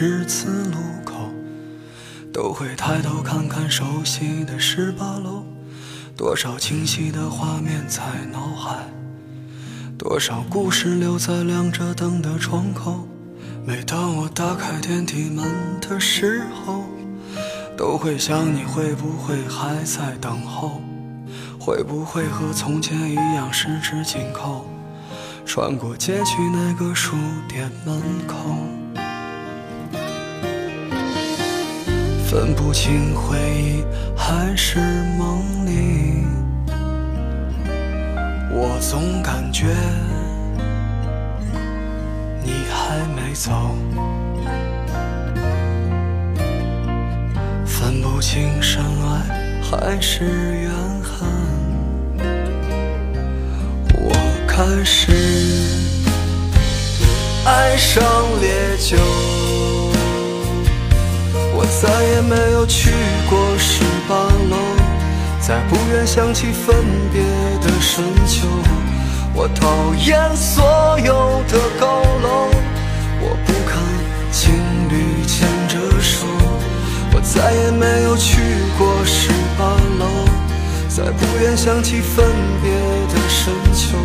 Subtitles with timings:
[0.00, 1.28] 十字路口，
[2.32, 5.42] 都会抬头看看熟悉的十八楼，
[6.16, 8.88] 多少清晰的画面在脑海，
[9.98, 13.08] 多少故事留在亮着灯的窗口。
[13.66, 15.44] 每当我打开电梯门
[15.80, 16.84] 的时候，
[17.76, 20.80] 都会想你会不会还在等候，
[21.58, 24.64] 会不会和从前一样十指紧扣，
[25.44, 27.16] 穿过街区那个书
[27.48, 28.36] 店门口。
[32.30, 33.82] 分不清回忆
[34.14, 34.80] 还是
[35.16, 36.26] 梦里，
[38.52, 39.64] 我总感觉
[42.44, 43.50] 你还没走。
[47.64, 50.70] 分不清深爱还是怨
[51.02, 51.26] 恨，
[53.94, 54.12] 我
[54.46, 55.12] 开始
[57.46, 58.04] 爱上
[58.38, 59.47] 烈酒。
[61.58, 62.92] 我再也没有去
[63.28, 64.14] 过十八
[64.48, 64.56] 楼，
[65.40, 66.76] 再不愿想起分
[67.12, 67.20] 别
[67.60, 68.46] 的深秋。
[69.34, 72.48] 我讨厌所有的高楼，
[73.20, 73.82] 我不看
[74.30, 74.54] 情
[74.88, 76.28] 侣牵着手。
[77.12, 78.40] 我再也没有去
[78.78, 79.64] 过十八
[79.98, 80.06] 楼，
[80.88, 82.24] 再不愿想起分
[82.62, 82.70] 别
[83.12, 83.98] 的深秋。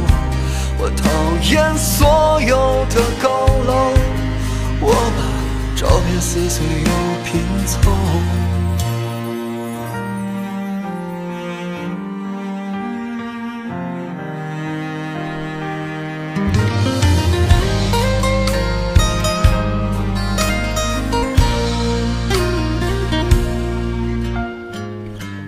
[0.80, 1.08] 我讨
[1.52, 3.94] 厌所有的高楼，
[4.82, 5.33] 我把。
[6.24, 6.92] 照片撕碎又
[7.26, 7.92] 拼凑，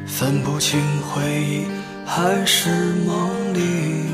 [0.06, 1.66] 分不清回忆
[2.06, 2.70] 还是
[3.06, 4.10] 梦里，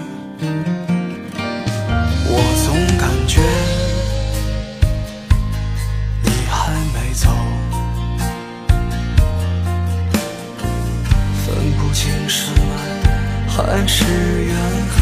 [13.63, 14.55] 还是怨
[14.89, 14.99] 恨，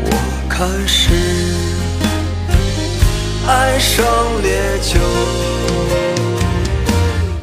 [0.00, 0.08] 我
[0.48, 1.12] 开始
[3.46, 4.04] 爱上
[4.42, 4.48] 烈
[4.80, 4.98] 酒。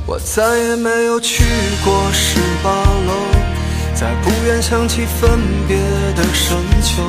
[0.08, 1.44] 我再也没有去
[1.86, 3.14] 过十八楼，
[3.94, 5.78] 再不愿想起分别
[6.16, 7.02] 的深秋。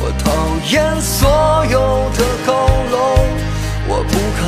[0.00, 0.32] 我讨
[0.72, 2.52] 厌所有的高
[2.90, 3.24] 楼，
[3.88, 4.40] 我不看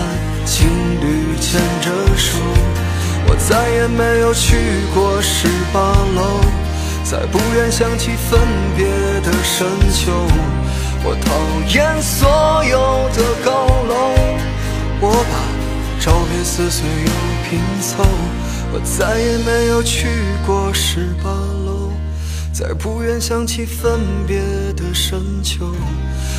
[0.44, 0.66] 情
[1.00, 1.86] 侣牵着
[2.16, 2.38] 手。
[3.24, 4.56] 我再也没有去
[4.92, 5.61] 过十八楼，
[7.12, 8.40] 再不愿想起分
[8.74, 8.86] 别
[9.20, 10.10] 的深秋。
[11.04, 11.34] 我讨
[11.74, 14.14] 厌所有的高楼，
[14.98, 17.12] 我把照片撕碎又
[17.50, 18.02] 拼凑。
[18.72, 20.08] 我再也没有去
[20.46, 21.92] 过十八楼，
[22.50, 24.38] 再不愿想起分别
[24.74, 25.70] 的深秋。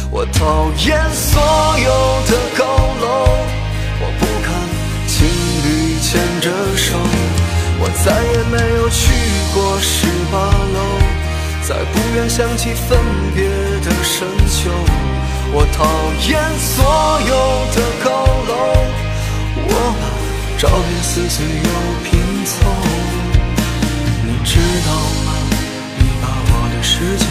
[0.10, 1.40] 我讨厌所
[1.78, 1.92] 有
[2.26, 2.66] 的高
[3.00, 3.28] 楼，
[4.02, 4.52] 我不看。
[5.08, 6.98] 情侣牵着手，
[7.80, 9.14] 我再也没有去
[9.54, 10.80] 过十八楼
[11.62, 12.98] 再不愿想起分
[13.36, 14.72] 别的深秋
[15.54, 15.86] 我讨
[16.28, 16.84] 厌所
[17.30, 17.34] 有
[17.76, 18.10] 的高
[18.50, 18.52] 楼
[19.68, 19.70] 我
[20.02, 20.04] 把
[20.58, 21.70] 照片撕碎又
[22.04, 22.12] 拼
[22.46, 22.52] 凑
[24.26, 24.90] 你知道
[25.26, 25.30] 吗？
[26.00, 27.26] 你把我的世界